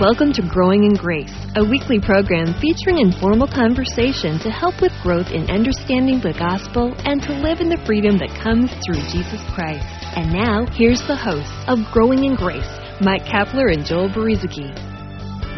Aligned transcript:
Welcome 0.00 0.32
to 0.32 0.42
Growing 0.48 0.84
in 0.84 0.94
Grace, 0.94 1.36
a 1.56 1.62
weekly 1.62 2.00
program 2.00 2.58
featuring 2.58 2.96
informal 3.04 3.46
conversation 3.46 4.38
to 4.40 4.48
help 4.48 4.80
with 4.80 4.96
growth 5.02 5.28
in 5.28 5.50
understanding 5.50 6.24
the 6.24 6.32
gospel 6.32 6.96
and 7.04 7.20
to 7.20 7.36
live 7.44 7.60
in 7.60 7.68
the 7.68 7.76
freedom 7.84 8.16
that 8.16 8.32
comes 8.42 8.72
through 8.80 9.04
Jesus 9.12 9.44
Christ. 9.52 9.84
And 10.16 10.32
now, 10.32 10.64
here's 10.72 11.06
the 11.06 11.20
hosts 11.20 11.52
of 11.68 11.84
Growing 11.92 12.24
in 12.24 12.34
Grace, 12.34 12.64
Mike 13.02 13.28
Kapler 13.28 13.76
and 13.76 13.84
Joel 13.84 14.08
Berizicki. 14.08 14.72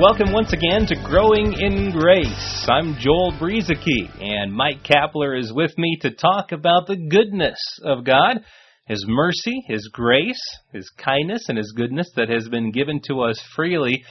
Welcome 0.03 0.33
once 0.33 0.53
again 0.53 0.91
to 0.91 0.99
Growing 1.07 1.55
in 1.55 1.93
Grace. 1.93 2.67
I'm 2.67 2.99
Joel 2.99 3.31
Berizicki, 3.39 4.11
and 4.19 4.53
Mike 4.53 4.83
Kapler 4.83 5.39
is 5.39 5.53
with 5.55 5.79
me 5.79 5.99
to 6.01 6.11
talk 6.11 6.51
about 6.51 6.89
the 6.89 6.97
goodness 6.97 7.63
of 7.85 8.03
God 8.03 8.43
his 8.89 9.05
mercy, 9.07 9.63
His 9.69 9.89
grace, 9.93 10.43
His 10.73 10.91
kindness, 10.99 11.49
and 11.49 11.57
His 11.57 11.73
goodness 11.77 12.11
that 12.17 12.29
has 12.29 12.49
been 12.49 12.73
given 12.73 13.01
to 13.07 13.21
us 13.23 13.41
freely. 13.55 14.05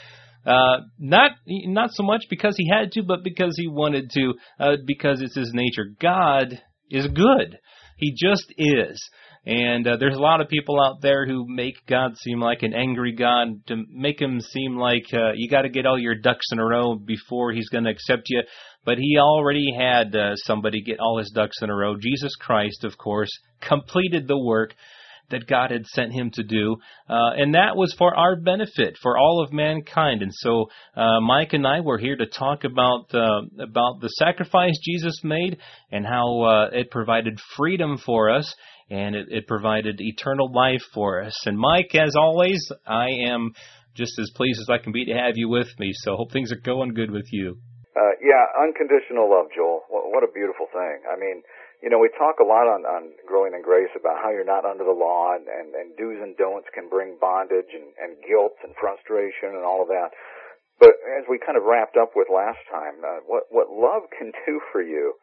Uh, 0.45 0.77
not 0.99 1.31
not 1.47 1.91
so 1.91 2.03
much 2.03 2.23
because 2.29 2.55
He 2.57 2.69
had 2.69 2.91
to, 2.93 3.03
but 3.03 3.23
because 3.23 3.53
He 3.57 3.67
wanted 3.67 4.09
to, 4.11 4.33
uh, 4.59 4.75
because 4.85 5.21
it's 5.21 5.35
His 5.35 5.51
nature. 5.53 5.85
God 5.99 6.61
is 6.89 7.07
good. 7.07 7.59
He 7.97 8.15
just 8.17 8.53
is. 8.57 9.09
And 9.45 9.87
uh, 9.87 9.97
there's 9.97 10.17
a 10.17 10.21
lot 10.21 10.39
of 10.39 10.49
people 10.49 10.79
out 10.79 11.01
there 11.01 11.25
who 11.25 11.45
make 11.47 11.85
God 11.87 12.15
seem 12.17 12.39
like 12.39 12.61
an 12.61 12.75
angry 12.75 13.15
God, 13.15 13.65
to 13.67 13.83
make 13.89 14.21
him 14.21 14.39
seem 14.39 14.77
like 14.77 15.05
uh, 15.13 15.31
you 15.33 15.49
got 15.49 15.63
to 15.63 15.69
get 15.69 15.87
all 15.87 15.97
your 15.97 16.13
ducks 16.15 16.45
in 16.51 16.59
a 16.59 16.65
row 16.65 16.95
before 16.95 17.51
he's 17.51 17.69
going 17.69 17.85
to 17.85 17.89
accept 17.89 18.23
you. 18.27 18.43
But 18.85 18.99
he 18.99 19.17
already 19.17 19.73
had 19.75 20.15
uh, 20.15 20.35
somebody 20.35 20.83
get 20.83 20.99
all 20.99 21.17
his 21.17 21.31
ducks 21.33 21.57
in 21.61 21.71
a 21.71 21.75
row. 21.75 21.95
Jesus 21.99 22.35
Christ, 22.35 22.83
of 22.83 22.97
course, 22.99 23.29
completed 23.61 24.27
the 24.27 24.37
work 24.37 24.75
that 25.29 25.47
God 25.47 25.71
had 25.71 25.85
sent 25.85 26.13
him 26.13 26.31
to 26.31 26.43
do, 26.43 26.77
uh, 27.09 27.31
and 27.37 27.55
that 27.55 27.75
was 27.75 27.93
for 27.97 28.15
our 28.15 28.35
benefit, 28.35 28.97
for 29.01 29.17
all 29.17 29.43
of 29.43 29.53
mankind. 29.53 30.21
And 30.21 30.33
so, 30.33 30.69
uh, 30.95 31.19
Mike 31.21 31.53
and 31.53 31.65
I 31.65 31.81
were 31.81 31.97
here 31.97 32.15
to 32.15 32.25
talk 32.25 32.63
about 32.63 33.13
uh, 33.13 33.41
about 33.59 34.01
the 34.01 34.09
sacrifice 34.17 34.77
Jesus 34.83 35.21
made 35.23 35.57
and 35.91 36.05
how 36.05 36.41
uh, 36.41 36.69
it 36.71 36.91
provided 36.91 37.39
freedom 37.55 37.97
for 37.97 38.29
us, 38.29 38.53
and 38.89 39.15
it, 39.15 39.27
it 39.29 39.47
provided 39.47 40.01
eternal 40.01 40.51
life 40.51 40.83
for 40.93 41.23
us. 41.23 41.35
And 41.45 41.57
Mike, 41.57 41.95
as 41.95 42.15
always, 42.15 42.71
I 42.85 43.07
am 43.27 43.51
just 43.95 44.17
as 44.19 44.31
pleased 44.35 44.59
as 44.61 44.69
I 44.69 44.81
can 44.83 44.91
be 44.91 45.05
to 45.05 45.13
have 45.13 45.33
you 45.35 45.49
with 45.49 45.67
me. 45.79 45.91
So, 45.93 46.15
hope 46.15 46.31
things 46.31 46.51
are 46.51 46.61
going 46.61 46.93
good 46.93 47.11
with 47.11 47.27
you. 47.31 47.57
Uh, 47.91 48.15
yeah, 48.23 48.47
unconditional 48.55 49.27
love, 49.27 49.51
Joel. 49.51 49.83
What 49.91 50.23
a 50.23 50.31
beautiful 50.31 50.67
thing. 50.71 51.03
I 51.11 51.19
mean, 51.19 51.43
you 51.83 51.89
know, 51.89 51.99
we 51.99 52.07
talk 52.15 52.39
a 52.39 52.47
lot 52.47 52.69
on, 52.69 52.87
on 52.87 53.11
growing 53.27 53.51
in 53.51 53.61
grace 53.61 53.91
about 53.99 54.23
how 54.23 54.31
you're 54.31 54.47
not 54.47 54.63
under 54.63 54.85
the 54.85 54.95
law 54.95 55.35
and, 55.35 55.49
and, 55.51 55.75
and 55.75 55.97
do's 55.97 56.21
and 56.23 56.37
don'ts 56.37 56.71
can 56.71 56.87
bring 56.87 57.17
bondage 57.19 57.73
and, 57.75 57.91
and 57.99 58.15
guilt 58.23 58.55
and 58.63 58.71
frustration 58.79 59.57
and 59.57 59.67
all 59.67 59.81
of 59.83 59.89
that. 59.91 60.15
But 60.79 60.95
as 61.03 61.27
we 61.27 61.35
kind 61.37 61.57
of 61.57 61.67
wrapped 61.67 61.97
up 61.97 62.15
with 62.15 62.31
last 62.31 62.63
time, 62.71 63.03
uh, 63.03 63.27
what, 63.27 63.51
what 63.51 63.67
love 63.67 64.07
can 64.13 64.31
do 64.47 64.61
for 64.71 64.81
you, 64.81 65.19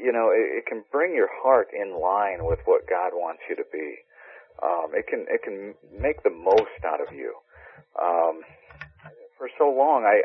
you 0.00 0.12
know, 0.12 0.32
it, 0.32 0.62
it 0.62 0.66
can 0.66 0.84
bring 0.92 1.12
your 1.12 1.28
heart 1.28 1.68
in 1.76 2.00
line 2.00 2.48
with 2.48 2.60
what 2.64 2.88
God 2.88 3.12
wants 3.12 3.42
you 3.50 3.56
to 3.56 3.68
be. 3.68 4.00
Um, 4.64 4.96
it 4.96 5.04
can, 5.10 5.26
it 5.28 5.42
can 5.44 5.74
make 5.92 6.22
the 6.22 6.32
most 6.32 6.80
out 6.86 7.04
of 7.04 7.12
you. 7.12 7.36
Um, 8.00 8.40
for 9.36 9.50
so 9.58 9.68
long, 9.68 10.06
I 10.06 10.22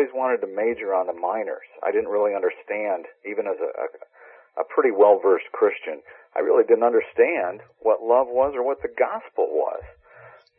always 0.00 0.16
wanted 0.16 0.40
to 0.40 0.48
major 0.48 0.96
on 0.96 1.04
the 1.04 1.12
minors. 1.12 1.68
I 1.84 1.92
didn't 1.92 2.08
really 2.08 2.32
understand, 2.32 3.04
even 3.28 3.44
as 3.44 3.60
a, 3.60 3.68
a 3.68 3.86
a 4.58 4.64
pretty 4.64 4.90
well 4.90 5.20
versed 5.22 5.52
Christian, 5.52 6.00
I 6.34 6.40
really 6.40 6.64
didn't 6.64 6.82
understand 6.82 7.60
what 7.84 8.02
love 8.02 8.26
was 8.26 8.52
or 8.56 8.64
what 8.64 8.82
the 8.82 8.90
gospel 8.90 9.46
was. 9.46 9.84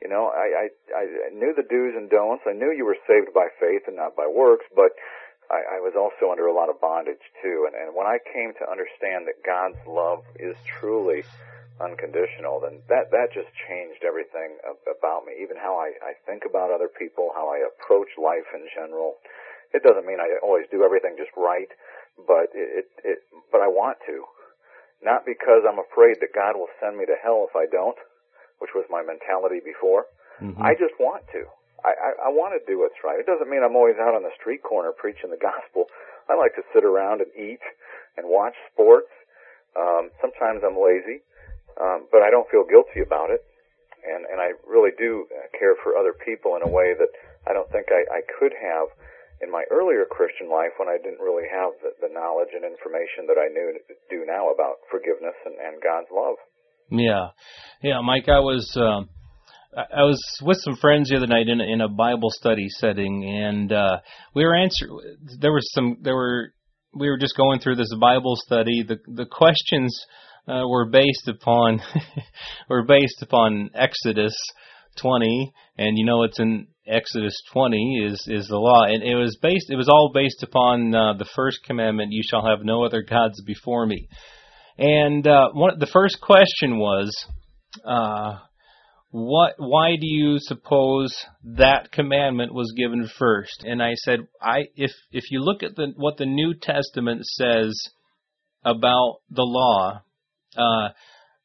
You 0.01 0.07
know, 0.07 0.31
I, 0.31 0.69
I, 0.95 1.01
I 1.01 1.29
knew 1.33 1.53
the 1.53 1.67
do's 1.67 1.93
and 1.93 2.09
don'ts. 2.09 2.43
I 2.47 2.53
knew 2.53 2.71
you 2.71 2.85
were 2.85 2.97
saved 3.05 3.33
by 3.33 3.49
faith 3.59 3.83
and 3.87 3.97
not 3.97 4.15
by 4.15 4.31
works, 4.31 4.65
but 4.73 4.93
I, 5.51 5.77
I 5.77 5.79
was 5.83 5.93
also 5.93 6.31
under 6.31 6.47
a 6.47 6.55
lot 6.55 6.69
of 6.69 6.79
bondage 6.79 7.21
too. 7.43 7.67
And, 7.67 7.75
and 7.75 7.93
when 7.93 8.07
I 8.07 8.17
came 8.31 8.53
to 8.61 8.71
understand 8.71 9.27
that 9.27 9.43
God's 9.45 9.81
love 9.85 10.23
is 10.39 10.55
truly 10.79 11.25
unconditional, 11.81 12.61
then 12.61 12.85
that, 12.87 13.09
that 13.09 13.33
just 13.33 13.49
changed 13.65 14.05
everything 14.05 14.61
about 14.85 15.25
me, 15.25 15.33
even 15.41 15.57
how 15.57 15.75
I, 15.81 15.97
I 16.05 16.13
think 16.29 16.45
about 16.45 16.69
other 16.69 16.87
people, 16.87 17.33
how 17.33 17.49
I 17.49 17.65
approach 17.65 18.13
life 18.21 18.45
in 18.53 18.69
general. 18.71 19.17
It 19.73 19.81
doesn't 19.81 20.05
mean 20.05 20.21
I 20.21 20.37
always 20.45 20.69
do 20.69 20.85
everything 20.85 21.17
just 21.17 21.33
right, 21.33 21.69
but 22.27 22.53
it, 22.53 22.85
it, 22.85 22.87
it 23.03 23.19
but 23.49 23.65
I 23.65 23.67
want 23.67 23.97
to, 24.05 24.23
not 25.01 25.25
because 25.25 25.65
I'm 25.65 25.81
afraid 25.81 26.21
that 26.21 26.37
God 26.37 26.53
will 26.53 26.69
send 26.77 26.95
me 26.95 27.09
to 27.09 27.17
hell 27.17 27.49
if 27.49 27.55
I 27.57 27.65
don't, 27.65 27.97
which 28.61 28.77
was 28.77 28.85
my 28.93 29.01
mentality 29.01 29.57
before. 29.57 30.05
Mm-hmm. 30.37 30.61
I 30.61 30.77
just 30.77 30.93
want 31.01 31.25
to. 31.33 31.49
I, 31.81 31.93
I, 31.97 32.09
I 32.27 32.29
want 32.29 32.53
to 32.53 32.61
do 32.69 32.77
what's 32.77 33.01
right. 33.01 33.17
It 33.17 33.25
doesn't 33.25 33.49
mean 33.49 33.65
I'm 33.65 33.75
always 33.75 33.97
out 33.97 34.13
on 34.13 34.21
the 34.21 34.33
street 34.37 34.61
corner 34.61 34.93
preaching 34.93 35.33
the 35.33 35.41
gospel. 35.41 35.89
I 36.29 36.37
like 36.37 36.53
to 36.55 36.65
sit 36.73 36.85
around 36.85 37.25
and 37.25 37.31
eat 37.33 37.63
and 38.17 38.29
watch 38.29 38.53
sports. 38.69 39.09
Um, 39.73 40.11
sometimes 40.21 40.61
I'm 40.61 40.77
lazy, 40.77 41.23
um, 41.81 42.05
but 42.13 42.21
I 42.21 42.29
don't 42.29 42.45
feel 42.53 42.63
guilty 42.63 43.01
about 43.01 43.33
it, 43.33 43.41
and 44.05 44.29
and 44.29 44.37
I 44.37 44.53
really 44.69 44.93
do 44.97 45.25
care 45.57 45.75
for 45.81 45.97
other 45.97 46.13
people 46.13 46.55
in 46.55 46.61
a 46.61 46.69
way 46.69 46.93
that 46.93 47.09
I 47.49 47.53
don't 47.53 47.69
think 47.73 47.89
I, 47.89 48.05
I 48.07 48.21
could 48.37 48.53
have 48.53 48.93
in 49.41 49.49
my 49.49 49.65
earlier 49.71 50.05
Christian 50.05 50.49
life 50.49 50.77
when 50.77 50.87
I 50.87 51.01
didn't 51.01 51.19
really 51.19 51.49
have 51.49 51.73
the, 51.81 51.97
the 51.97 52.13
knowledge 52.13 52.53
and 52.53 52.61
information 52.61 53.25
that 53.25 53.41
I 53.41 53.49
knew 53.49 53.73
do 54.09 54.23
now 54.25 54.53
about 54.53 54.85
forgiveness 54.93 55.33
and, 55.45 55.57
and 55.57 55.81
God's 55.81 56.13
love. 56.13 56.37
Yeah, 56.91 57.33
yeah, 57.81 58.01
Mike. 58.01 58.29
I 58.29 58.39
was 58.39 58.69
uh, 58.77 59.01
I 59.73 60.03
was 60.03 60.21
with 60.41 60.57
some 60.61 60.75
friends 60.75 61.09
the 61.09 61.17
other 61.17 61.27
night 61.27 61.47
in 61.47 61.61
a, 61.61 61.63
in 61.63 61.81
a 61.81 61.87
Bible 61.87 62.29
study 62.29 62.67
setting, 62.69 63.23
and 63.23 63.71
uh, 63.71 63.97
we 64.35 64.43
were 64.43 64.55
answer. 64.55 64.87
There 65.39 65.53
was 65.53 65.65
some. 65.73 65.97
There 66.01 66.15
were 66.15 66.53
we 66.93 67.09
were 67.09 67.17
just 67.17 67.37
going 67.37 67.59
through 67.59 67.77
this 67.77 67.93
Bible 67.99 68.35
study. 68.35 68.83
The 68.83 68.97
the 69.07 69.25
questions 69.25 70.05
uh, 70.47 70.67
were 70.67 70.89
based 70.89 71.27
upon 71.27 71.81
were 72.69 72.83
based 72.83 73.21
upon 73.21 73.69
Exodus 73.73 74.35
20, 74.97 75.53
and 75.77 75.97
you 75.97 76.05
know 76.05 76.23
it's 76.23 76.39
in 76.39 76.67
Exodus 76.87 77.39
20 77.53 78.05
is 78.05 78.27
is 78.27 78.47
the 78.47 78.57
law, 78.57 78.83
and 78.85 79.03
it 79.03 79.15
was 79.15 79.37
based. 79.41 79.69
It 79.69 79.75
was 79.75 79.87
all 79.87 80.11
based 80.13 80.43
upon 80.43 80.93
uh, 80.93 81.13
the 81.13 81.29
first 81.35 81.59
commandment: 81.63 82.11
"You 82.11 82.23
shall 82.23 82.45
have 82.45 82.65
no 82.65 82.83
other 82.83 83.03
gods 83.03 83.41
before 83.43 83.85
me." 83.85 84.07
And 84.77 85.25
uh, 85.27 85.49
one, 85.53 85.77
the 85.79 85.85
first 85.85 86.19
question 86.21 86.79
was, 86.79 87.13
uh, 87.85 88.39
"What? 89.11 89.55
Why 89.57 89.91
do 89.91 90.07
you 90.07 90.37
suppose 90.39 91.15
that 91.43 91.91
commandment 91.91 92.53
was 92.53 92.73
given 92.75 93.07
first? 93.19 93.63
And 93.63 93.81
I 93.81 93.93
said, 93.93 94.21
"I 94.41 94.63
if 94.75 94.91
if 95.11 95.25
you 95.29 95.41
look 95.41 95.61
at 95.61 95.75
the 95.75 95.93
what 95.95 96.17
the 96.17 96.25
New 96.25 96.55
Testament 96.59 97.25
says 97.25 97.79
about 98.65 99.19
the 99.29 99.43
law, 99.43 100.01
uh, 100.57 100.89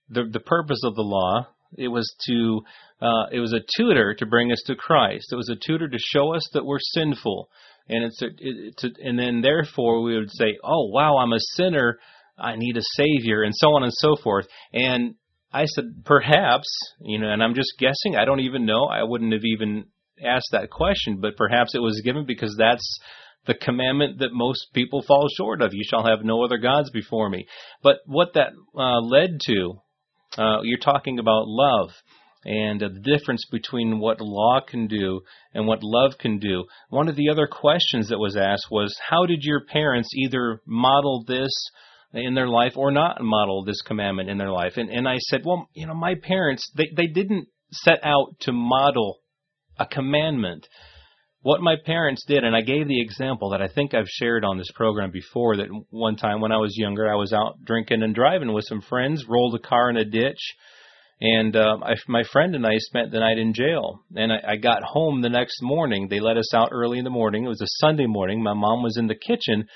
the 0.08 0.24
the 0.30 0.40
purpose 0.40 0.80
of 0.84 0.94
the 0.94 1.02
law, 1.02 1.48
it 1.76 1.88
was 1.88 2.14
to 2.26 2.62
uh, 3.00 3.26
it 3.32 3.40
was 3.40 3.52
a 3.52 3.64
tutor 3.76 4.14
to 4.14 4.26
bring 4.26 4.52
us 4.52 4.62
to 4.66 4.76
Christ. 4.76 5.32
It 5.32 5.36
was 5.36 5.48
a 5.48 5.56
tutor 5.56 5.88
to 5.88 5.98
show 5.98 6.34
us 6.34 6.48
that 6.52 6.64
we're 6.64 6.78
sinful, 6.80 7.48
and 7.88 8.04
it's 8.04 8.22
a, 8.22 8.26
it, 8.38 8.76
to, 8.78 8.90
and 9.02 9.18
then 9.18 9.40
therefore 9.40 10.02
we 10.02 10.16
would 10.16 10.30
say, 10.30 10.58
"Oh 10.64 10.90
wow, 10.92 11.18
I'm 11.18 11.32
a 11.32 11.40
sinner. 11.54 11.98
I 12.38 12.56
need 12.56 12.76
a 12.76 12.82
savior," 12.82 13.42
and 13.42 13.54
so 13.54 13.68
on 13.68 13.82
and 13.82 13.92
so 13.92 14.16
forth. 14.16 14.46
And 14.72 15.14
I 15.52 15.64
said, 15.64 16.04
perhaps, 16.04 16.66
you 17.00 17.18
know, 17.18 17.30
and 17.30 17.42
I'm 17.42 17.54
just 17.54 17.74
guessing. 17.78 18.14
I 18.14 18.26
don't 18.26 18.40
even 18.40 18.66
know. 18.66 18.84
I 18.84 19.04
wouldn't 19.04 19.32
have 19.32 19.44
even 19.44 19.86
asked 20.22 20.48
that 20.52 20.70
question, 20.70 21.18
but 21.20 21.36
perhaps 21.36 21.74
it 21.74 21.78
was 21.78 22.02
given 22.04 22.26
because 22.26 22.54
that's 22.58 22.98
the 23.46 23.54
commandment 23.54 24.18
that 24.18 24.32
most 24.32 24.68
people 24.74 25.02
fall 25.06 25.28
short 25.36 25.62
of. 25.62 25.72
You 25.72 25.84
shall 25.88 26.04
have 26.04 26.24
no 26.24 26.44
other 26.44 26.58
gods 26.58 26.90
before 26.90 27.28
me. 27.28 27.46
But 27.82 27.96
what 28.06 28.34
that 28.34 28.52
uh, 28.76 29.00
led 29.00 29.38
to, 29.46 29.74
uh, 30.38 30.60
you're 30.62 30.78
talking 30.78 31.18
about 31.18 31.44
love 31.46 31.90
and 32.46 32.80
the 32.80 32.88
difference 32.88 33.44
between 33.50 33.98
what 33.98 34.20
law 34.20 34.60
can 34.66 34.86
do 34.86 35.21
and 35.53 35.66
what 35.66 35.82
love 35.82 36.12
can 36.18 36.38
do. 36.38 36.65
One 36.91 37.09
of 37.09 37.16
the 37.16 37.28
other 37.28 37.48
questions 37.48 38.09
that 38.09 38.18
was 38.18 38.36
asked 38.36 38.68
was 38.71 38.97
how 39.09 39.26
did 39.26 39.41
your 39.42 39.65
parents 39.65 40.10
either 40.15 40.60
model 40.65 41.24
this 41.26 41.50
in 42.12 42.34
their 42.34 42.48
life 42.48 42.76
or 42.76 42.92
not 42.92 43.21
model 43.21 43.65
this 43.65 43.82
commandment 43.82 44.30
in 44.30 44.38
their 44.38 44.53
life? 44.53 44.74
And 44.76 44.91
and 44.91 45.09
I 45.09 45.16
said, 45.18 45.42
well, 45.44 45.68
you 45.74 45.86
know, 45.86 45.94
my 45.94 46.15
parents 46.22 46.71
they 46.76 46.88
they 46.97 47.09
didn't 47.09 47.48
set 47.72 47.98
out 48.04 48.36
to 48.41 48.53
model 48.53 49.18
a 49.78 49.86
commandment. 49.86 50.68
What 51.47 51.60
my 51.60 51.77
parents 51.77 52.25
did, 52.27 52.43
and 52.43 52.57
I 52.57 52.60
gave 52.60 52.89
the 52.89 53.01
example 53.01 53.51
that 53.51 53.63
I 53.63 53.69
think 53.69 53.95
I've 53.95 54.09
shared 54.09 54.45
on 54.45 54.59
this 54.59 54.72
program 54.75 55.13
before 55.13 55.59
that 55.59 55.69
one 55.91 56.16
time 56.16 56.41
when 56.41 56.51
I 56.51 56.57
was 56.57 56.77
younger, 56.77 57.09
I 57.09 57.15
was 57.15 57.33
out 57.33 57.65
drinking 57.65 58.03
and 58.03 58.13
driving 58.13 58.53
with 58.53 58.65
some 58.65 58.81
friends, 58.81 59.25
rolled 59.28 59.54
a 59.54 59.60
car 59.60 59.89
in 59.89 59.97
a 59.97 60.04
ditch, 60.04 60.41
and 61.21 61.54
uh, 61.54 61.77
I, 61.84 61.95
my 62.09 62.25
friend 62.33 62.57
and 62.57 62.66
I 62.66 62.72
spent 62.78 63.13
the 63.13 63.21
night 63.21 63.39
in 63.39 63.54
jail. 63.54 64.01
And 64.16 64.33
I, 64.33 64.54
I 64.54 64.57
got 64.57 64.83
home 64.83 65.22
the 65.22 65.28
next 65.28 65.63
morning. 65.63 66.09
They 66.10 66.19
let 66.19 66.37
us 66.37 66.53
out 66.53 66.71
early 66.72 66.98
in 66.98 67.04
the 67.04 67.10
morning. 67.10 67.45
It 67.45 67.48
was 67.48 67.63
a 67.63 67.78
Sunday 67.87 68.07
morning. 68.07 68.43
My 68.43 68.54
mom 68.54 68.83
was 68.83 68.97
in 68.97 69.07
the 69.07 69.15
kitchen 69.15 69.69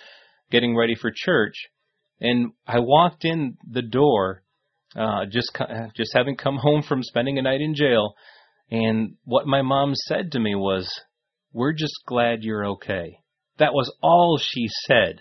getting 0.51 0.77
ready 0.77 0.97
for 0.97 1.13
church, 1.15 1.55
and 2.21 2.51
I 2.67 2.81
walked 2.81 3.25
in 3.25 3.59
the 3.65 3.83
door, 3.83 4.43
uh, 4.97 5.27
just 5.31 5.57
just 5.95 6.11
having 6.17 6.37
come 6.37 6.57
home 6.61 6.83
from 6.83 7.05
spending 7.05 7.39
a 7.39 7.43
night 7.43 7.61
in 7.61 7.77
jail. 7.77 8.15
And 8.73 9.15
what 9.23 9.47
my 9.47 9.63
mom 9.63 9.93
said 9.95 10.33
to 10.33 10.41
me 10.41 10.57
was, 10.57 10.93
we're 11.53 11.73
just 11.73 12.01
glad 12.07 12.43
you're 12.43 12.67
okay. 12.67 13.19
That 13.59 13.75
was 13.75 13.93
all 14.03 14.39
she 14.41 14.69
said. 14.87 15.21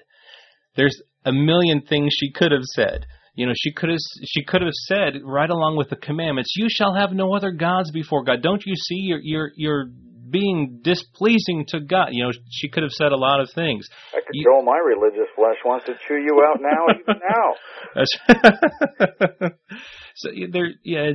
There's 0.76 1.02
a 1.26 1.32
million 1.32 1.82
things 1.82 2.14
she 2.18 2.32
could 2.32 2.52
have 2.52 2.64
said. 2.64 3.06
You 3.36 3.48
know, 3.48 3.54
she 3.56 3.74
could 3.74 3.90
have 3.90 4.00
she 4.26 4.44
could 4.44 4.62
have 4.62 4.74
said 4.74 5.22
right 5.24 5.50
along 5.50 5.78
with 5.78 5.90
the 5.90 5.96
commandments, 5.96 6.56
"You 6.58 6.68
shall 6.70 6.94
have 6.96 7.12
no 7.12 7.34
other 7.34 7.52
gods 7.52 7.92
before 7.92 8.24
God." 8.24 8.42
Don't 8.42 8.66
you 8.66 8.76
see 8.76 8.96
you're 8.96 9.22
you're 9.22 9.52
you're 9.56 9.86
being 10.30 10.82
displeasing 10.84 11.66
to 11.70 11.80
God? 11.80 12.10
You 12.12 12.26
know, 12.26 12.32
she 12.52 12.70
could 12.70 12.84
have 12.84 12.92
said 12.92 13.12
a 13.12 13.18
lot 13.18 13.40
of 13.40 13.50
things. 13.54 13.88
I 14.14 14.18
could 14.18 14.34
you, 14.34 14.62
my 14.64 14.78
religious 14.78 15.28
flesh 15.36 15.58
wants 15.64 15.86
to 15.86 15.94
chew 16.08 16.18
you 16.18 16.44
out 16.46 16.60
now, 16.62 16.88
even 17.00 17.22
now. 19.40 19.50
so 20.16 20.30
there, 20.52 20.70
yeah, 20.84 21.12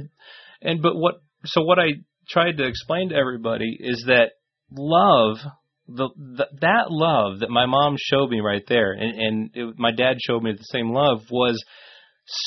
and 0.63 0.83
but 0.83 0.97
what? 0.97 1.23
So 1.45 1.63
what 1.63 1.79
I 1.79 1.89
tried 2.29 2.57
to 2.57 2.67
explain 2.67 3.11
to 3.11 3.17
everybody 3.17 3.77
is 3.79 4.05
that 4.07 4.33
love 4.71 5.39
the, 5.87 6.09
the, 6.17 6.47
that 6.61 6.87
love 6.89 7.41
that 7.41 7.51
my 7.51 7.67
mom 7.67 7.97
showed 7.99 8.31
me 8.31 8.41
right 8.41 8.65
there, 8.69 8.93
and, 8.93 9.19
and 9.19 9.51
it, 9.55 9.75
my 9.79 9.91
dad 9.93 10.17
showed 10.25 10.43
me 10.43 10.53
the 10.53 10.65
same 10.65 10.91
love, 10.91 11.21
was 11.31 11.63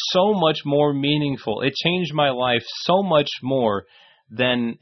so 0.10 0.34
much 0.34 0.60
more 0.66 0.94
meaningful. 0.94 1.62
It 1.62 1.74
changed 1.76 2.14
my 2.14 2.32
life 2.32 2.64
so 2.82 3.04
much 3.04 3.30
more 3.44 3.86
than 4.30 4.78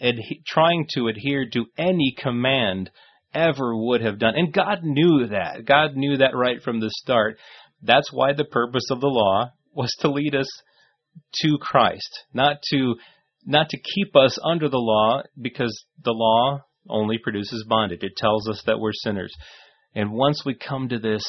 trying 0.47 0.87
to 0.91 1.07
adhere 1.07 1.45
to 1.51 1.65
any 1.77 2.15
command 2.17 2.89
ever 3.33 3.75
would 3.75 4.01
have 4.01 4.17
done. 4.17 4.33
And 4.35 4.53
God 4.53 4.79
knew 4.83 5.27
that. 5.27 5.65
God 5.65 5.95
knew 5.95 6.17
that 6.17 6.35
right 6.35 6.61
from 6.63 6.79
the 6.79 6.89
start. 6.89 7.37
That's 7.81 8.11
why 8.11 8.33
the 8.33 8.45
purpose 8.45 8.87
of 8.89 9.01
the 9.01 9.07
law 9.07 9.51
was 9.73 9.93
to 9.99 10.09
lead 10.09 10.33
us 10.33 10.47
to 11.41 11.57
Christ, 11.59 12.23
not 12.33 12.57
to 12.71 12.95
not 13.47 13.69
to 13.69 13.77
keep 13.77 14.15
us 14.15 14.39
under 14.43 14.69
the 14.69 14.77
law 14.77 15.21
because 15.39 15.85
the 16.03 16.13
law 16.13 16.61
only 16.89 17.17
produces 17.17 17.65
bondage. 17.67 18.03
It 18.03 18.15
tells 18.17 18.47
us 18.47 18.61
that 18.65 18.79
we're 18.79 18.93
sinners. 18.93 19.33
And 19.93 20.11
once 20.11 20.43
we 20.45 20.55
come 20.55 20.89
to 20.89 20.99
this 20.99 21.23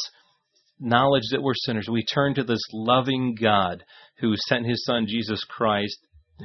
knowledge 0.78 1.24
that 1.30 1.42
we're 1.42 1.54
sinners, 1.54 1.88
we 1.90 2.04
turn 2.04 2.34
to 2.34 2.44
this 2.44 2.62
loving 2.72 3.36
God 3.40 3.82
who 4.20 4.34
sent 4.48 4.66
his 4.66 4.84
son 4.84 5.06
Jesus 5.08 5.40
Christ, 5.48 5.98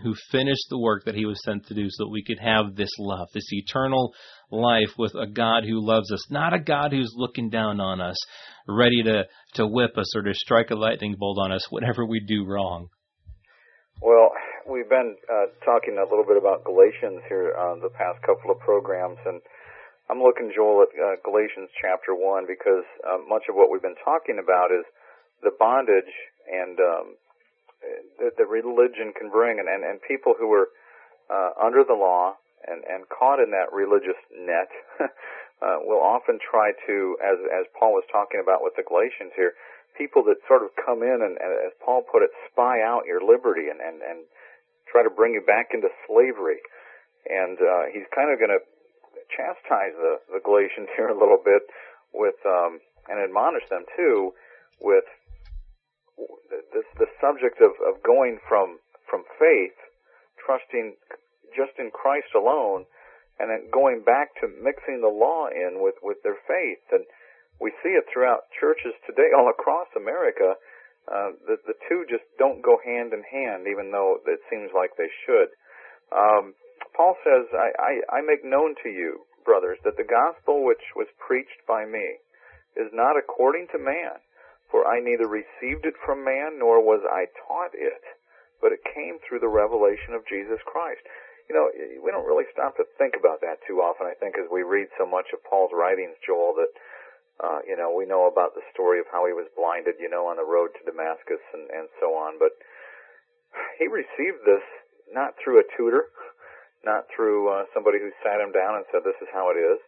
who 0.04 0.14
finished 0.32 0.68
the 0.70 0.80
work 0.80 1.04
that 1.06 1.16
he 1.16 1.26
was 1.26 1.42
sent 1.44 1.66
to 1.68 1.74
do 1.74 1.88
so 1.90 2.06
that 2.06 2.12
we 2.12 2.24
could 2.24 2.40
have 2.40 2.76
this 2.76 2.92
love, 2.98 3.28
this 3.34 3.52
eternal 3.52 4.14
life 4.50 4.92
with 4.98 5.14
a 5.16 5.28
God 5.28 5.64
who 5.66 5.86
loves 5.86 6.12
us, 6.12 6.32
not 6.32 6.54
a 6.54 6.60
God 6.60 6.92
who's 6.92 7.14
looking 7.16 7.50
down 7.50 7.82
on 7.82 8.00
us, 8.00 8.16
ready 8.68 9.04
to, 9.04 9.24
to 9.56 9.68
whip 9.68 9.98
us 9.98 10.16
or 10.16 10.22
to 10.22 10.34
strike 10.34 10.70
a 10.70 10.76
lightning 10.76 11.16
bolt 11.18 11.40
on 11.42 11.52
us 11.52 11.68
whenever 11.70 12.06
we 12.06 12.22
do 12.26 12.46
wrong. 12.46 12.88
Well, 14.02 14.30
we've 14.72 14.88
been 14.88 15.20
uh, 15.28 15.52
talking 15.68 16.00
a 16.00 16.08
little 16.08 16.24
bit 16.24 16.40
about 16.40 16.64
Galatians 16.64 17.20
here 17.28 17.52
on 17.60 17.84
the 17.84 17.92
past 17.92 18.24
couple 18.24 18.50
of 18.50 18.58
programs, 18.64 19.20
and 19.28 19.44
I'm 20.08 20.24
looking, 20.24 20.52
Joel, 20.56 20.88
at 20.88 20.96
uh, 20.96 21.20
Galatians 21.28 21.68
chapter 21.76 22.16
one 22.16 22.48
because 22.48 22.88
uh, 23.04 23.20
much 23.28 23.52
of 23.52 23.56
what 23.60 23.68
we've 23.68 23.84
been 23.84 24.00
talking 24.00 24.40
about 24.40 24.72
is 24.72 24.88
the 25.44 25.52
bondage 25.52 26.16
and 26.48 26.80
um, 26.80 27.08
that, 28.24 28.40
that 28.40 28.48
religion 28.48 29.12
can 29.12 29.30
bring, 29.30 29.60
and, 29.60 29.68
and, 29.68 29.84
and 29.84 30.00
people 30.08 30.40
who 30.40 30.48
are 30.56 30.72
uh, 31.28 31.52
under 31.60 31.84
the 31.84 31.94
law 31.94 32.40
and, 32.64 32.84
and 32.88 33.12
caught 33.12 33.44
in 33.44 33.52
that 33.52 33.76
religious 33.76 34.20
net 34.32 34.72
uh, 35.04 35.84
will 35.84 36.00
often 36.02 36.40
try 36.40 36.72
to, 36.88 37.20
as 37.20 37.38
as 37.52 37.68
Paul 37.76 37.92
was 37.92 38.08
talking 38.08 38.40
about 38.40 38.64
with 38.64 38.80
the 38.80 38.88
Galatians 38.88 39.36
here, 39.36 39.52
people 40.00 40.24
that 40.32 40.40
sort 40.48 40.64
of 40.64 40.72
come 40.80 41.04
in 41.04 41.20
and, 41.20 41.36
and 41.44 41.52
as 41.60 41.76
Paul 41.84 42.08
put 42.08 42.24
it, 42.24 42.32
spy 42.48 42.80
out 42.80 43.04
your 43.04 43.20
liberty 43.20 43.68
and, 43.68 43.84
and, 43.84 44.00
and 44.00 44.24
try 44.92 45.04
to 45.04 45.10
bring 45.10 45.34
you 45.34 45.42
back 45.42 45.72
into 45.74 45.88
slavery. 46.08 46.60
And 47.26 47.58
uh, 47.58 47.90
he's 47.94 48.08
kind 48.14 48.30
of 48.30 48.38
going 48.38 48.52
to 48.52 48.62
chastise 49.32 49.96
the, 49.96 50.20
the 50.28 50.42
Galatians 50.44 50.92
here 50.98 51.10
a 51.10 51.18
little 51.18 51.40
bit 51.40 51.64
with, 52.14 52.38
um, 52.46 52.84
and 53.08 53.18
admonish 53.18 53.64
them 53.70 53.88
too, 53.96 54.34
with 54.82 55.06
this 56.74 56.88
the 57.00 57.08
subject 57.20 57.62
of, 57.62 57.72
of 57.84 58.02
going 58.04 58.40
from 58.48 58.80
from 59.10 59.24
faith, 59.40 59.76
trusting 60.40 60.96
just 61.56 61.76
in 61.80 61.92
Christ 61.92 62.32
alone, 62.36 62.86
and 63.40 63.52
then 63.52 63.68
going 63.72 64.04
back 64.04 64.32
to 64.40 64.48
mixing 64.48 65.02
the 65.02 65.12
law 65.12 65.48
in 65.48 65.84
with 65.84 65.96
with 66.02 66.18
their 66.24 66.40
faith. 66.48 66.84
And 66.92 67.04
we 67.60 67.72
see 67.84 67.94
it 67.94 68.06
throughout 68.12 68.50
churches 68.58 68.94
today 69.06 69.36
all 69.38 69.50
across 69.50 69.88
America 69.96 70.56
uh, 71.10 71.34
the 71.48 71.58
the 71.66 71.78
two 71.90 72.06
just 72.10 72.26
don't 72.38 72.62
go 72.62 72.78
hand 72.84 73.14
in 73.14 73.24
hand, 73.26 73.66
even 73.66 73.92
though 73.92 74.22
it 74.26 74.42
seems 74.50 74.70
like 74.76 74.94
they 74.98 75.10
should. 75.26 75.50
Um, 76.12 76.54
Paul 76.94 77.16
says, 77.24 77.48
I, 77.56 77.72
I, 77.80 78.20
I 78.20 78.22
make 78.22 78.44
known 78.44 78.76
to 78.84 78.90
you, 78.90 79.24
brothers, 79.46 79.80
that 79.84 79.98
the 79.98 80.08
gospel 80.08 80.64
which 80.64 80.84
was 80.96 81.08
preached 81.18 81.64
by 81.68 81.86
me 81.86 82.20
is 82.76 82.92
not 82.94 83.18
according 83.18 83.68
to 83.72 83.80
man, 83.80 84.20
for 84.70 84.88
I 84.88 85.00
neither 85.00 85.28
received 85.28 85.88
it 85.88 85.96
from 86.06 86.24
man 86.24 86.60
nor 86.60 86.84
was 86.84 87.04
I 87.08 87.28
taught 87.48 87.72
it, 87.74 88.04
but 88.62 88.72
it 88.72 88.84
came 88.84 89.20
through 89.24 89.40
the 89.40 89.52
revelation 89.52 90.14
of 90.14 90.28
Jesus 90.28 90.60
Christ. 90.68 91.02
You 91.50 91.56
know, 91.56 91.68
we 92.00 92.12
don't 92.12 92.28
really 92.28 92.48
stop 92.54 92.78
to 92.78 92.88
think 92.96 93.16
about 93.20 93.42
that 93.42 93.60
too 93.68 93.84
often, 93.84 94.08
I 94.08 94.16
think, 94.16 94.40
as 94.40 94.48
we 94.48 94.64
read 94.64 94.88
so 94.96 95.04
much 95.04 95.28
of 95.34 95.44
Paul's 95.44 95.76
writings, 95.76 96.16
Joel, 96.24 96.56
that 96.56 96.72
uh, 97.40 97.60
you 97.66 97.78
know, 97.78 97.94
we 97.94 98.06
know 98.06 98.28
about 98.28 98.54
the 98.54 98.66
story 98.74 99.00
of 99.00 99.08
how 99.12 99.26
he 99.26 99.34
was 99.34 99.48
blinded, 99.56 99.96
you 100.00 100.10
know, 100.10 100.28
on 100.28 100.38
the 100.38 100.46
road 100.46 100.76
to 100.76 100.84
Damascus 100.84 101.42
and, 101.54 101.70
and 101.72 101.88
so 102.00 102.14
on. 102.14 102.38
But 102.38 102.54
he 103.80 103.88
received 103.88 104.44
this 104.46 104.64
not 105.12 105.34
through 105.40 105.60
a 105.60 105.68
tutor, 105.78 106.12
not 106.84 107.06
through 107.16 107.50
uh, 107.50 107.64
somebody 107.74 108.00
who 108.00 108.12
sat 108.24 108.42
him 108.42 108.52
down 108.52 108.78
and 108.78 108.86
said, 108.92 109.02
this 109.04 109.18
is 109.22 109.30
how 109.34 109.50
it 109.50 109.60
is. 109.60 109.80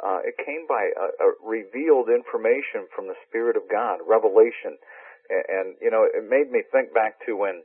Uh, 0.00 0.20
it 0.24 0.34
came 0.40 0.64
by 0.66 0.88
a, 0.96 1.06
a 1.20 1.28
revealed 1.44 2.08
information 2.08 2.88
from 2.94 3.06
the 3.06 3.18
Spirit 3.28 3.56
of 3.56 3.68
God, 3.70 4.00
revelation. 4.06 4.80
And, 5.28 5.44
and, 5.46 5.66
you 5.80 5.90
know, 5.90 6.08
it 6.08 6.24
made 6.24 6.50
me 6.50 6.64
think 6.72 6.94
back 6.94 7.20
to 7.26 7.36
when 7.36 7.62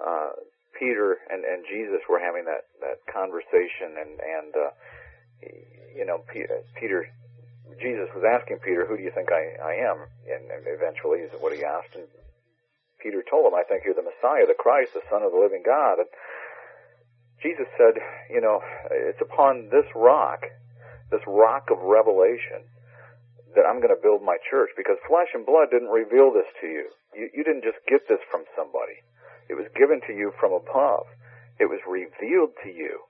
uh, 0.00 0.32
Peter 0.78 1.20
and, 1.28 1.44
and 1.44 1.64
Jesus 1.68 2.00
were 2.08 2.18
having 2.18 2.44
that, 2.46 2.66
that 2.80 2.98
conversation 3.12 3.96
and, 4.00 4.12
and 4.18 4.50
uh, 4.56 4.70
you 5.94 6.04
know, 6.04 6.24
Peter 6.78 7.08
Jesus 7.80 8.08
was 8.14 8.24
asking 8.24 8.58
Peter, 8.64 8.86
"Who 8.86 8.96
do 8.96 9.02
you 9.02 9.10
think 9.10 9.30
I, 9.30 9.56
I 9.62 9.74
am?" 9.84 10.06
And, 10.28 10.50
eventually, 10.66 11.20
is 11.20 11.32
what 11.40 11.52
he 11.52 11.64
asked, 11.64 11.94
and 11.94 12.08
Peter 12.98 13.22
told 13.22 13.46
him, 13.46 13.54
"I 13.54 13.64
think 13.64 13.84
you're 13.84 13.94
the 13.94 14.02
Messiah, 14.02 14.46
the 14.46 14.54
Christ, 14.54 14.94
the 14.94 15.02
Son 15.10 15.22
of 15.22 15.32
the 15.32 15.38
living 15.38 15.62
God." 15.62 15.98
And 15.98 16.08
Jesus 17.42 17.68
said, 17.76 18.00
"You 18.30 18.40
know, 18.40 18.62
it's 18.90 19.20
upon 19.20 19.68
this 19.68 19.86
rock, 19.94 20.46
this 21.10 21.24
rock 21.26 21.70
of 21.70 21.78
revelation, 21.82 22.64
that 23.54 23.66
I'm 23.66 23.80
going 23.80 23.94
to 23.94 24.02
build 24.02 24.22
my 24.22 24.38
church, 24.50 24.70
because 24.76 24.98
flesh 25.06 25.28
and 25.34 25.44
blood 25.44 25.70
didn't 25.70 25.88
reveal 25.88 26.32
this 26.32 26.48
to 26.60 26.66
you. 26.66 26.90
You, 27.14 27.30
you 27.32 27.44
didn't 27.44 27.64
just 27.64 27.84
get 27.86 28.08
this 28.08 28.20
from 28.30 28.44
somebody; 28.56 29.02
it 29.48 29.54
was 29.54 29.68
given 29.76 30.00
to 30.06 30.12
you 30.12 30.32
from 30.40 30.52
above. 30.52 31.06
It 31.58 31.66
was 31.66 31.80
revealed 31.86 32.56
to 32.64 32.70
you 32.70 33.04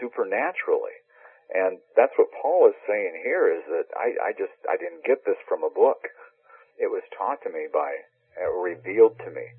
supernaturally." 0.00 1.03
And 1.52 1.78
that's 1.96 2.14
what 2.16 2.32
Paul 2.40 2.68
is 2.68 2.78
saying 2.88 3.20
here 3.22 3.52
is 3.52 3.62
that 3.68 3.92
I, 3.92 4.30
I 4.30 4.32
just, 4.32 4.56
I 4.64 4.76
didn't 4.76 5.04
get 5.04 5.24
this 5.24 5.38
from 5.48 5.62
a 5.62 5.70
book. 5.70 6.08
It 6.78 6.88
was 6.88 7.04
taught 7.16 7.42
to 7.44 7.50
me 7.52 7.68
by, 7.72 8.06
uh, 8.40 8.50
revealed 8.50 9.18
to 9.22 9.30
me 9.30 9.52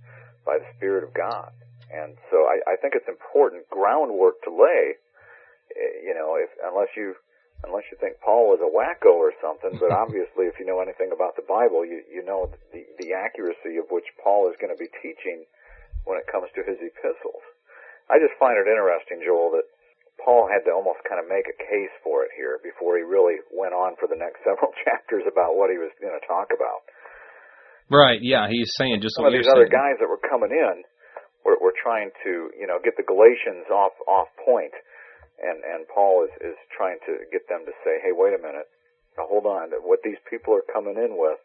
by 0.45 0.57
the 0.57 0.67
Spirit 0.77 1.03
of 1.03 1.13
God. 1.13 1.53
And 1.93 2.17
so 2.31 2.49
I, 2.49 2.73
I 2.73 2.75
think 2.81 2.97
it's 2.97 3.07
important 3.07 3.69
groundwork 3.69 4.41
to 4.43 4.51
lay, 4.51 4.97
eh, 5.71 5.93
you 6.03 6.13
know, 6.17 6.35
if, 6.35 6.49
unless 6.65 6.89
you, 6.97 7.15
unless 7.63 7.85
you 7.93 7.97
think 8.01 8.19
Paul 8.19 8.49
was 8.49 8.59
a 8.59 8.67
wacko 8.67 9.13
or 9.13 9.31
something, 9.39 9.77
but 9.79 9.91
obviously 10.03 10.49
if 10.49 10.57
you 10.59 10.65
know 10.65 10.81
anything 10.81 11.13
about 11.13 11.37
the 11.37 11.45
Bible, 11.45 11.85
you, 11.85 12.01
you 12.09 12.25
know 12.25 12.49
the, 12.73 12.83
the 12.97 13.13
accuracy 13.13 13.77
of 13.77 13.93
which 13.93 14.09
Paul 14.21 14.49
is 14.49 14.57
going 14.59 14.73
to 14.73 14.79
be 14.79 14.89
teaching 15.01 15.45
when 16.03 16.17
it 16.17 16.25
comes 16.27 16.49
to 16.55 16.61
his 16.65 16.81
epistles. 16.81 17.45
I 18.09 18.21
just 18.21 18.37
find 18.37 18.57
it 18.57 18.69
interesting, 18.69 19.21
Joel, 19.25 19.57
that 19.57 19.65
Paul 20.25 20.49
had 20.49 20.65
to 20.65 20.73
almost 20.73 21.05
kind 21.05 21.21
of 21.21 21.29
make 21.29 21.45
a 21.45 21.53
case 21.53 21.93
for 22.01 22.25
it 22.25 22.33
here 22.33 22.57
before 22.65 22.97
he 22.97 23.05
really 23.05 23.37
went 23.53 23.77
on 23.77 23.93
for 24.01 24.09
the 24.09 24.17
next 24.17 24.41
several 24.47 24.73
chapters 24.81 25.23
about 25.29 25.53
what 25.53 25.69
he 25.69 25.77
was 25.77 25.93
going 26.01 26.17
to 26.17 26.25
talk 26.25 26.49
about. 26.49 26.81
Right. 27.85 28.17
Yeah, 28.17 28.49
he's 28.49 28.73
saying 28.81 29.05
just 29.05 29.13
some 29.13 29.29
of 29.29 29.33
these 29.37 29.45
other 29.45 29.69
guys 29.69 30.01
that 30.01 30.09
were 30.09 30.21
coming 30.25 30.49
in 30.49 30.81
were, 31.45 31.61
were 31.61 31.77
trying 31.77 32.09
to, 32.25 32.49
you 32.57 32.65
know, 32.65 32.81
get 32.81 32.97
the 32.97 33.05
Galatians 33.05 33.69
off 33.69 33.93
off 34.09 34.25
point, 34.41 34.73
and 35.37 35.61
and 35.61 35.85
Paul 35.93 36.25
is 36.25 36.33
is 36.41 36.57
trying 36.73 36.97
to 37.05 37.21
get 37.29 37.45
them 37.45 37.61
to 37.69 37.73
say, 37.85 38.01
hey, 38.01 38.09
wait 38.09 38.33
a 38.33 38.41
minute, 38.41 38.65
now 39.13 39.29
hold 39.29 39.45
on, 39.45 39.69
what 39.85 40.01
these 40.01 40.17
people 40.25 40.57
are 40.57 40.65
coming 40.73 40.97
in 40.97 41.13
with 41.13 41.37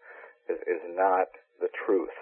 is 0.48 0.56
is 0.64 0.80
not 0.96 1.28
the 1.60 1.68
truth. 1.84 2.16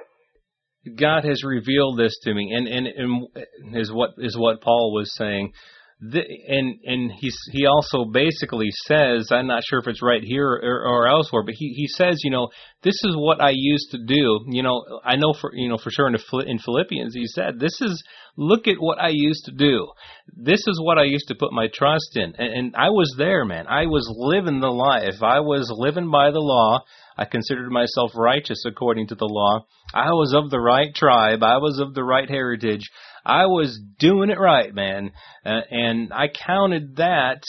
God 0.99 1.23
has 1.23 1.47
revealed 1.47 2.03
this 2.03 2.19
to 2.27 2.35
me, 2.35 2.51
and 2.51 2.67
and, 2.67 2.91
and 2.91 3.77
is 3.79 3.93
what 3.95 4.19
is 4.19 4.37
what 4.37 4.61
Paul 4.61 4.93
was 4.93 5.15
saying 5.15 5.55
the, 6.01 6.23
and 6.47 6.79
and 6.85 7.13
he's 7.19 7.37
he 7.51 7.67
also 7.67 8.05
basically 8.05 8.69
says 8.87 9.31
I'm 9.33 9.49
not 9.49 9.65
sure 9.69 9.81
if 9.81 9.89
it's 9.89 10.03
right 10.03 10.23
here 10.23 10.47
or, 10.47 10.87
or 10.87 11.09
elsewhere, 11.09 11.43
but 11.43 11.55
he 11.57 11.75
he 11.77 11.89
says 11.89 12.21
you 12.23 12.31
know 12.31 12.51
this 12.85 12.95
is 13.03 13.17
what 13.17 13.41
I 13.41 13.51
used 13.53 13.91
to 13.91 13.99
do. 13.99 14.45
You 14.47 14.63
know 14.63 15.01
I 15.05 15.17
know 15.17 15.35
for 15.41 15.51
you 15.53 15.69
know 15.69 15.77
for 15.77 15.91
sure 15.91 16.07
in 16.07 16.15
in 16.47 16.59
Philippians 16.61 17.15
he 17.15 17.27
said 17.27 17.59
this 17.59 17.81
is 17.81 18.01
look 18.37 18.69
at 18.69 18.77
what 18.79 19.01
I 19.01 19.09
used 19.13 19.47
to 19.47 19.53
do. 19.53 19.89
This 20.37 20.61
is 20.69 20.81
what 20.81 20.99
I 20.99 21.05
used 21.05 21.29
to 21.29 21.35
put 21.35 21.53
my 21.53 21.67
trust 21.73 22.17
in, 22.17 22.33
and, 22.39 22.53
and 22.53 22.77
I 22.77 22.91
was 22.91 23.13
there, 23.19 23.45
man. 23.45 23.67
I 23.67 23.87
was 23.87 24.09
living 24.17 24.61
the 24.61 24.69
life. 24.69 25.21
I 25.21 25.41
was 25.41 25.69
living 25.75 26.13
by 26.13 26.31
the 26.31 26.39
law. 26.39 26.85
I 27.17 27.25
considered 27.25 27.73
myself 27.73 28.13
righteous 28.15 28.63
according 28.65 29.09
to 29.09 29.17
the 29.17 29.27
law. 29.29 29.67
I 29.93 30.11
was 30.11 30.33
of 30.33 30.51
the 30.51 30.61
right 30.61 30.95
tribe. 30.95 31.43
I 31.43 31.57
was 31.57 31.81
of 31.81 31.95
the 31.95 32.05
right 32.05 32.29
heritage. 32.29 32.89
I 33.25 33.47
was 33.47 33.81
doing 33.99 34.31
it 34.31 34.39
right, 34.39 34.75
man. 34.75 35.13
Uh, 35.45 35.61
and 35.71 36.13
I 36.13 36.29
counted 36.29 36.97
that 36.97 37.43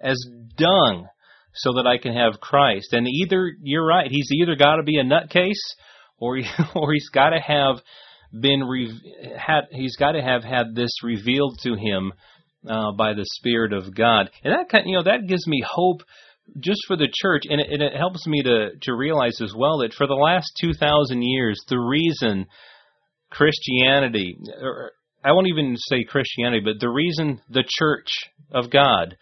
as 0.00 0.16
dung 0.56 1.06
so 1.54 1.74
that 1.74 1.86
I 1.86 1.98
can 1.98 2.14
have 2.14 2.40
Christ. 2.40 2.92
And 2.92 3.06
either, 3.06 3.52
you're 3.62 3.86
right, 3.86 4.10
he's 4.10 4.30
either 4.32 4.56
got 4.56 4.76
to 4.76 4.82
be 4.82 4.98
a 4.98 5.04
nutcase 5.04 5.52
or, 6.18 6.36
he, 6.36 6.44
or 6.74 6.92
he's 6.92 7.10
got 7.10 7.30
to 7.30 7.40
have 7.40 7.76
been, 8.38 8.64
re- 8.64 9.36
had, 9.36 9.62
he's 9.70 9.96
got 9.96 10.12
to 10.12 10.22
have 10.22 10.42
had 10.42 10.74
this 10.74 10.90
revealed 11.02 11.58
to 11.62 11.74
him 11.74 12.12
uh, 12.68 12.92
by 12.92 13.12
the 13.12 13.26
Spirit 13.34 13.72
of 13.72 13.94
God. 13.94 14.30
And 14.42 14.54
that 14.54 14.68
kind, 14.70 14.84
you 14.86 14.96
know, 14.96 15.04
that 15.04 15.26
gives 15.26 15.46
me 15.46 15.62
hope 15.66 16.02
just 16.60 16.80
for 16.86 16.96
the 16.96 17.08
church, 17.12 17.42
and 17.48 17.60
it, 17.60 17.68
and 17.70 17.82
it 17.82 17.96
helps 17.96 18.26
me 18.26 18.42
to 18.42 18.70
to 18.82 18.94
realize 18.94 19.40
as 19.40 19.54
well 19.56 19.78
that 19.78 19.94
for 19.94 20.06
the 20.06 20.14
last 20.14 20.52
two 20.60 20.72
thousand 20.72 21.22
years, 21.22 21.60
the 21.68 21.78
reason 21.78 22.46
Christianity, 23.32 24.36
or 24.60 24.92
I 25.24 25.32
won't 25.32 25.48
even 25.48 25.76
say 25.76 26.04
Christianity, 26.04 26.62
but 26.64 26.80
the 26.80 26.88
reason 26.88 27.40
the 27.48 27.64
church 27.78 28.12
of 28.50 28.70
God, 28.70 29.16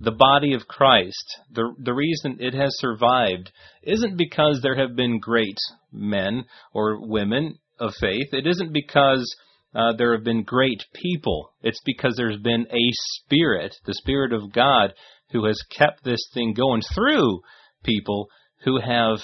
the 0.00 0.12
body 0.12 0.54
of 0.54 0.68
Christ, 0.68 1.40
the, 1.52 1.74
the 1.78 1.94
reason 1.94 2.38
it 2.40 2.54
has 2.54 2.70
survived 2.78 3.50
isn't 3.82 4.16
because 4.16 4.60
there 4.62 4.76
have 4.76 4.96
been 4.96 5.18
great 5.18 5.58
men 5.92 6.44
or 6.72 7.06
women 7.06 7.58
of 7.78 7.92
faith. 8.00 8.28
It 8.32 8.46
isn't 8.46 8.72
because 8.72 9.34
uh, 9.74 9.92
there 9.96 10.14
have 10.14 10.24
been 10.24 10.42
great 10.42 10.84
people. 10.94 11.50
It's 11.62 11.80
because 11.84 12.14
there's 12.16 12.40
been 12.40 12.66
a 12.70 12.90
spirit, 12.92 13.74
the 13.86 13.94
Spirit 13.94 14.32
of 14.32 14.52
God, 14.52 14.94
who 15.30 15.46
has 15.46 15.60
kept 15.76 16.04
this 16.04 16.20
thing 16.32 16.54
going 16.54 16.82
through 16.94 17.40
people 17.82 18.28
who 18.64 18.80
have 18.80 19.18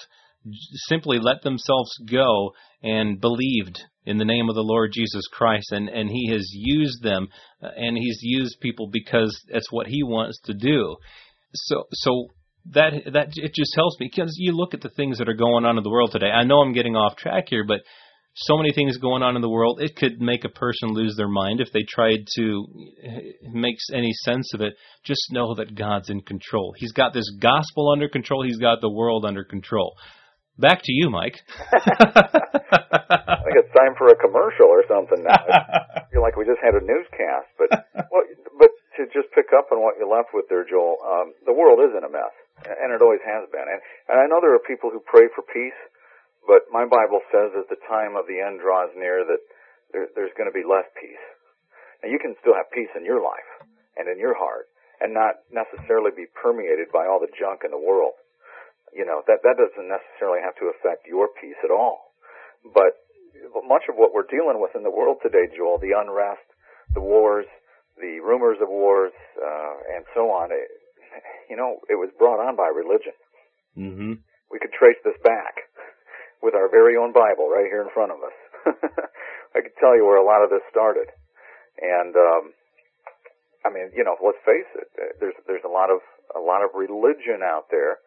simply 0.88 1.18
let 1.18 1.42
themselves 1.42 1.90
go 2.11 2.52
and 2.82 3.20
believed 3.20 3.82
in 4.06 4.16
the 4.16 4.25
name 4.25 4.49
of 4.49 4.54
the 4.54 4.62
Lord 4.62 4.92
Jesus 4.92 5.26
Christ, 5.30 5.73
and, 5.73 5.88
and 5.88 6.09
He 6.09 6.30
has 6.32 6.49
used 6.52 7.02
them, 7.02 7.28
uh, 7.62 7.68
and 7.76 7.97
He's 7.97 8.18
used 8.23 8.61
people 8.61 8.88
because 8.90 9.38
that's 9.52 9.70
what 9.70 9.87
He 9.87 10.02
wants 10.02 10.40
to 10.44 10.54
do. 10.54 10.97
So, 11.54 11.85
so 11.92 12.26
that 12.73 12.92
that 13.12 13.28
it 13.35 13.54
just 13.54 13.75
helps 13.75 13.97
me 14.00 14.11
because 14.12 14.35
you 14.37 14.52
look 14.52 14.75
at 14.75 14.80
the 14.80 14.90
things 14.90 15.18
that 15.18 15.28
are 15.28 15.35
going 15.35 15.64
on 15.64 15.78
in 15.78 15.85
the 15.85 15.90
world 15.90 16.12
today. 16.12 16.30
I 16.30 16.44
know 16.44 16.61
I'm 16.61 16.73
getting 16.73 16.97
off 16.97 17.16
track 17.16 17.44
here, 17.49 17.64
but 17.66 17.80
so 18.35 18.56
many 18.56 18.73
things 18.73 18.97
going 18.97 19.23
on 19.23 19.37
in 19.37 19.42
the 19.42 19.50
world. 19.50 19.80
It 19.80 19.97
could 19.97 20.20
make 20.20 20.44
a 20.44 20.50
person 20.50 20.90
lose 20.92 21.14
their 21.16 21.28
mind 21.28 21.61
if 21.61 21.73
they 21.73 21.82
tried 21.88 22.26
to 22.37 22.66
make 23.52 23.76
any 23.92 24.12
sense 24.25 24.54
of 24.54 24.61
it. 24.61 24.75
Just 25.04 25.32
know 25.32 25.54
that 25.56 25.75
God's 25.75 26.11
in 26.11 26.20
control. 26.20 26.73
He's 26.76 26.92
got 26.92 27.12
this 27.12 27.30
gospel 27.40 27.90
under 27.90 28.09
control. 28.09 28.44
He's 28.44 28.59
got 28.59 28.80
the 28.80 28.90
world 28.90 29.25
under 29.25 29.44
control. 29.44 29.94
Back 30.60 30.84
to 30.84 30.92
you, 30.92 31.08
Mike. 31.08 31.40
I 31.72 33.40
think 33.48 33.56
it's 33.56 33.72
time 33.72 33.96
for 33.96 34.12
a 34.12 34.18
commercial 34.20 34.68
or 34.68 34.84
something 34.84 35.24
now. 35.24 35.40
I 35.40 36.04
feel 36.12 36.20
like 36.20 36.36
we 36.36 36.44
just 36.44 36.60
had 36.60 36.76
a 36.76 36.84
newscast, 36.84 37.48
but 37.56 37.72
well, 38.12 38.28
but 38.60 38.68
to 39.00 39.08
just 39.08 39.32
pick 39.32 39.56
up 39.56 39.72
on 39.72 39.80
what 39.80 39.96
you 39.96 40.04
left 40.04 40.36
with 40.36 40.52
there, 40.52 40.68
Joel, 40.68 41.00
um, 41.00 41.32
the 41.48 41.56
world 41.56 41.80
is 41.80 41.96
in 41.96 42.04
a 42.04 42.12
mess, 42.12 42.36
and 42.68 42.92
it 42.92 43.00
always 43.00 43.24
has 43.24 43.48
been. 43.48 43.64
And, 43.64 43.80
and 44.12 44.20
I 44.20 44.28
know 44.28 44.44
there 44.44 44.52
are 44.52 44.60
people 44.60 44.92
who 44.92 45.00
pray 45.00 45.32
for 45.32 45.40
peace, 45.48 45.80
but 46.44 46.68
my 46.68 46.84
Bible 46.84 47.24
says 47.32 47.56
as 47.56 47.64
the 47.72 47.80
time 47.88 48.12
of 48.12 48.28
the 48.28 48.44
end 48.44 48.60
draws 48.60 48.92
near 48.92 49.24
that 49.24 49.40
there, 49.96 50.12
there's 50.12 50.36
going 50.36 50.52
to 50.52 50.54
be 50.54 50.68
less 50.68 50.84
peace. 51.00 51.24
Now 52.04 52.12
you 52.12 52.20
can 52.20 52.36
still 52.44 52.52
have 52.52 52.68
peace 52.68 52.92
in 52.92 53.08
your 53.08 53.24
life 53.24 53.64
and 53.96 54.12
in 54.12 54.20
your 54.20 54.36
heart, 54.36 54.68
and 55.00 55.16
not 55.16 55.40
necessarily 55.48 56.12
be 56.12 56.28
permeated 56.36 56.92
by 56.92 57.08
all 57.08 57.16
the 57.16 57.32
junk 57.32 57.64
in 57.64 57.72
the 57.72 57.80
world 57.80 58.20
you 58.94 59.06
know 59.06 59.23
that 59.26 59.42
that 59.42 59.56
doesn't 59.56 59.88
necessarily 59.88 60.40
have 60.42 60.56
to 60.59 60.70
affect 60.70 61.06
your 61.06 61.28
peace 61.40 61.59
at 61.64 61.70
all. 61.70 62.12
But 62.62 62.99
much 63.66 63.88
of 63.88 63.97
what 63.97 64.12
we're 64.12 64.28
dealing 64.28 64.61
with 64.61 64.76
in 64.76 64.82
the 64.82 64.92
world 64.92 65.18
today, 65.23 65.49
Joel, 65.56 65.78
the 65.78 65.97
unrest, 65.97 66.44
the 66.94 67.00
wars, 67.00 67.47
the 67.97 68.20
rumors 68.20 68.59
of 68.61 68.68
wars, 68.68 69.12
uh, 69.38 69.75
and 69.97 70.04
so 70.14 70.30
on, 70.30 70.50
it, 70.52 70.68
you 71.49 71.56
know, 71.56 71.80
it 71.88 71.97
was 71.97 72.11
brought 72.18 72.40
on 72.40 72.56
by 72.56 72.68
religion. 72.68 73.16
Mm-hmm. 73.78 74.12
We 74.50 74.59
could 74.59 74.73
trace 74.75 74.99
this 75.04 75.16
back 75.23 75.70
with 76.42 76.54
our 76.54 76.68
very 76.68 76.97
own 76.97 77.12
Bible 77.12 77.49
right 77.49 77.68
here 77.68 77.82
in 77.82 77.90
front 77.94 78.12
of 78.12 78.18
us. 78.20 78.37
I 79.54 79.61
could 79.62 79.76
tell 79.78 79.97
you 79.97 80.04
where 80.04 80.18
a 80.18 80.26
lot 80.26 80.42
of 80.44 80.50
this 80.50 80.64
started, 80.70 81.09
and 81.80 82.14
um, 82.14 82.52
I 83.64 83.70
mean, 83.73 83.90
you 83.97 84.04
know, 84.04 84.16
let's 84.20 84.40
face 84.44 84.68
it. 84.76 84.88
There's 85.18 85.35
there's 85.47 85.64
a 85.64 85.73
lot 85.73 85.90
of 85.90 86.00
a 86.37 86.40
lot 86.40 86.62
of 86.62 86.70
religion 86.75 87.42
out 87.42 87.66
there 87.70 87.99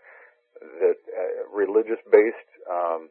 that 0.80 1.00
uh, 1.08 1.48
religious 1.52 2.00
based 2.12 2.50
um, 2.70 3.10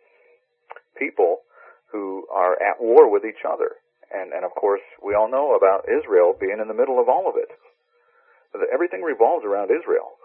people 0.99 1.45
who 1.93 2.27
are 2.33 2.57
at 2.57 2.81
war 2.81 3.11
with 3.11 3.25
each 3.25 3.45
other. 3.45 3.77
And, 4.13 4.33
and 4.33 4.45
of 4.45 4.53
course, 4.53 4.85
we 5.01 5.15
all 5.15 5.31
know 5.31 5.57
about 5.57 5.89
Israel 5.89 6.37
being 6.37 6.61
in 6.61 6.69
the 6.69 6.77
middle 6.77 7.01
of 7.01 7.09
all 7.09 7.29
of 7.29 7.37
it. 7.37 7.49
Everything 8.73 9.01
revolves 9.01 9.45
around 9.45 9.73
Israel. 9.73 10.17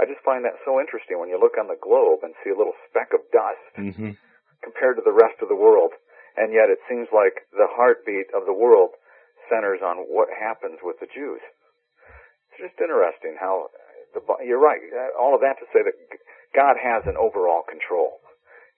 I 0.00 0.08
just 0.08 0.24
find 0.24 0.44
that 0.44 0.60
so 0.64 0.80
interesting 0.80 1.20
when 1.20 1.28
you 1.28 1.36
look 1.36 1.60
on 1.60 1.68
the 1.68 1.80
globe 1.80 2.24
and 2.24 2.32
see 2.40 2.52
a 2.52 2.56
little 2.56 2.76
speck 2.88 3.12
of 3.12 3.20
dust 3.32 3.72
mm-hmm. 3.76 4.16
compared 4.64 4.96
to 4.96 5.04
the 5.04 5.12
rest 5.12 5.40
of 5.44 5.48
the 5.48 5.56
world. 5.56 5.92
And 6.36 6.52
yet 6.56 6.72
it 6.72 6.80
seems 6.88 7.08
like 7.12 7.44
the 7.52 7.68
heartbeat 7.68 8.32
of 8.32 8.48
the 8.48 8.56
world 8.56 8.96
centers 9.48 9.84
on 9.84 10.08
what 10.08 10.32
happens 10.32 10.80
with 10.80 10.96
the 11.00 11.10
Jews. 11.12 11.44
It's 12.52 12.72
just 12.72 12.80
interesting 12.80 13.36
how 13.36 13.68
the, 14.14 14.22
you're 14.44 14.62
right. 14.62 14.80
All 15.18 15.34
of 15.34 15.40
that 15.40 15.58
to 15.62 15.66
say 15.72 15.82
that 15.84 15.96
God 16.54 16.76
has 16.80 17.06
an 17.06 17.14
overall 17.14 17.62
control. 17.62 18.20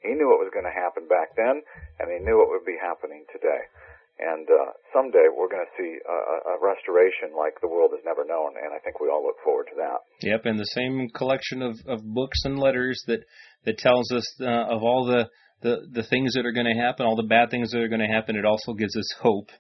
He 0.02 0.18
knew 0.18 0.26
what 0.26 0.42
was 0.42 0.50
going 0.50 0.66
to 0.66 0.74
happen 0.74 1.06
back 1.06 1.38
then, 1.38 1.62
and 2.02 2.10
he 2.10 2.18
knew 2.18 2.36
what 2.38 2.50
would 2.50 2.66
be 2.66 2.76
happening 2.76 3.22
today. 3.30 3.70
And 4.18 4.46
uh, 4.50 4.76
someday 4.92 5.30
we're 5.30 5.48
going 5.48 5.64
to 5.64 5.74
see 5.78 5.98
a, 5.98 6.54
a 6.54 6.56
restoration 6.60 7.32
like 7.32 7.58
the 7.62 7.70
world 7.70 7.90
has 7.96 8.04
never 8.04 8.26
known, 8.26 8.54
and 8.60 8.74
I 8.74 8.78
think 8.82 9.00
we 9.00 9.08
all 9.08 9.24
look 9.24 9.40
forward 9.42 9.66
to 9.72 9.76
that. 9.78 10.04
Yep, 10.20 10.42
and 10.44 10.58
the 10.58 10.74
same 10.76 11.08
collection 11.14 11.62
of, 11.62 11.78
of 11.86 12.04
books 12.04 12.44
and 12.44 12.58
letters 12.58 13.02
that 13.06 13.24
that 13.64 13.78
tells 13.78 14.12
us 14.12 14.26
uh, 14.40 14.68
of 14.68 14.82
all 14.82 15.06
the 15.06 15.30
the 15.62 15.86
the 15.92 16.02
things 16.02 16.34
that 16.34 16.44
are 16.44 16.52
going 16.52 16.66
to 16.66 16.80
happen, 16.80 17.06
all 17.06 17.16
the 17.16 17.22
bad 17.22 17.50
things 17.50 17.70
that 17.70 17.78
are 17.78 17.88
going 17.88 18.00
to 18.00 18.06
happen. 18.06 18.36
It 18.36 18.44
also 18.44 18.72
gives 18.72 18.96
us 18.96 19.08
hope, 19.20 19.50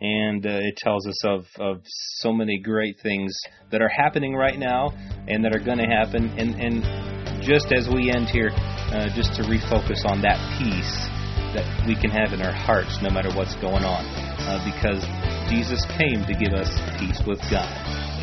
and 0.00 0.44
uh, 0.44 0.58
it 0.60 0.76
tells 0.76 1.06
us 1.06 1.24
of 1.24 1.46
of 1.58 1.82
so 2.20 2.32
many 2.32 2.58
great 2.58 2.96
things 3.02 3.32
that 3.70 3.82
are 3.82 3.88
happening 3.88 4.34
right 4.34 4.58
now 4.58 4.90
and 5.28 5.44
that 5.44 5.54
are 5.54 5.64
going 5.64 5.78
to 5.78 5.86
happen. 5.86 6.30
And 6.38 6.54
and 6.60 7.42
just 7.42 7.72
as 7.72 7.88
we 7.88 8.10
end 8.10 8.28
here, 8.28 8.50
uh, 8.52 9.08
just 9.14 9.34
to 9.36 9.42
refocus 9.42 10.04
on 10.04 10.20
that 10.22 10.38
peace 10.58 11.08
that 11.54 11.66
we 11.86 11.94
can 11.94 12.10
have 12.10 12.32
in 12.32 12.42
our 12.42 12.52
hearts, 12.52 12.98
no 13.02 13.10
matter 13.10 13.30
what's 13.34 13.54
going 13.56 13.84
on, 13.84 14.04
uh, 14.46 14.62
because 14.64 15.02
Jesus 15.50 15.84
came 15.98 16.24
to 16.26 16.34
give 16.34 16.54
us 16.54 16.70
peace 16.98 17.20
with 17.26 17.40
God. 17.50 18.09